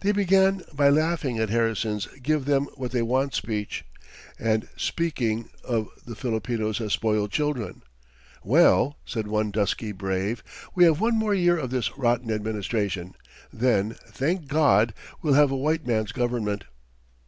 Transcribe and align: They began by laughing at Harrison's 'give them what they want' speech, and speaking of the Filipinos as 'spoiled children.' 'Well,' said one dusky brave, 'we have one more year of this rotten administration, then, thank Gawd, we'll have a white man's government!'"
They 0.00 0.10
began 0.10 0.62
by 0.74 0.88
laughing 0.88 1.38
at 1.38 1.50
Harrison's 1.50 2.08
'give 2.20 2.46
them 2.46 2.64
what 2.74 2.90
they 2.90 3.00
want' 3.00 3.32
speech, 3.32 3.84
and 4.36 4.66
speaking 4.76 5.50
of 5.62 5.86
the 6.04 6.16
Filipinos 6.16 6.80
as 6.80 6.94
'spoiled 6.94 7.30
children.' 7.30 7.82
'Well,' 8.42 8.98
said 9.06 9.28
one 9.28 9.52
dusky 9.52 9.92
brave, 9.92 10.42
'we 10.74 10.82
have 10.82 11.00
one 11.00 11.16
more 11.16 11.32
year 11.32 11.56
of 11.56 11.70
this 11.70 11.96
rotten 11.96 12.32
administration, 12.32 13.14
then, 13.52 13.94
thank 14.08 14.48
Gawd, 14.48 14.94
we'll 15.22 15.34
have 15.34 15.52
a 15.52 15.56
white 15.56 15.86
man's 15.86 16.10
government!'" 16.10 16.64